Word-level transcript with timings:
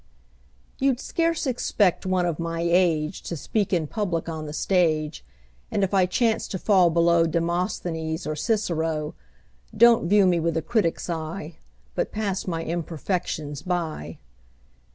YOU'D 0.79 0.99
scarce 0.99 1.45
expect 1.45 2.07
one 2.07 2.25
of 2.25 2.39
my 2.39 2.61
age 2.63 3.21
To 3.21 3.37
speak 3.37 3.71
in 3.71 3.85
public 3.85 4.27
on 4.27 4.47
the 4.47 4.51
stage, 4.51 5.23
And 5.69 5.83
if 5.83 5.93
I 5.93 6.07
chance 6.07 6.47
to 6.47 6.57
fall 6.57 6.89
below 6.89 7.27
Demosthenes 7.27 8.25
or 8.25 8.35
Cicero, 8.35 9.13
Don't 9.77 10.09
view 10.09 10.25
me 10.25 10.39
with 10.39 10.57
a 10.57 10.63
critic's 10.63 11.07
eye, 11.07 11.57
But 11.93 12.11
pass 12.11 12.47
my 12.47 12.63
imperfections 12.63 13.61
by. 13.61 14.17